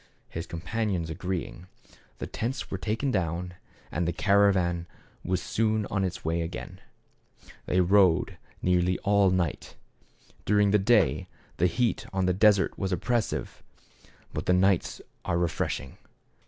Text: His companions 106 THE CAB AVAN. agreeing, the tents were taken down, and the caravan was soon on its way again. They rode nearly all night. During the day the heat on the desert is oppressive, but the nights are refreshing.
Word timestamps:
His 0.29 0.47
companions 0.47 1.09
106 1.09 1.09
THE 1.09 1.13
CAB 1.13 1.29
AVAN. 1.29 1.47
agreeing, 1.51 1.99
the 2.17 2.25
tents 2.25 2.71
were 2.71 2.77
taken 2.79 3.11
down, 3.11 3.53
and 3.91 4.07
the 4.07 4.11
caravan 4.11 4.87
was 5.23 5.43
soon 5.43 5.85
on 5.91 6.03
its 6.03 6.25
way 6.25 6.41
again. 6.41 6.81
They 7.67 7.81
rode 7.81 8.39
nearly 8.63 8.97
all 9.03 9.29
night. 9.29 9.75
During 10.43 10.71
the 10.71 10.79
day 10.79 11.27
the 11.57 11.67
heat 11.67 12.07
on 12.11 12.25
the 12.25 12.33
desert 12.33 12.73
is 12.79 12.91
oppressive, 12.91 13.61
but 14.33 14.47
the 14.47 14.53
nights 14.53 15.01
are 15.23 15.37
refreshing. 15.37 15.99